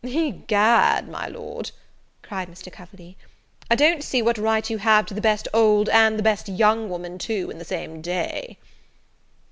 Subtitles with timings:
[0.03, 1.69] "Egad, my Lord,"
[2.23, 2.71] cried Mr.
[2.71, 3.15] Coverley,
[3.69, 6.89] "I don't see what right you have to the best old, and the best young
[6.89, 8.57] woman too, in the same day."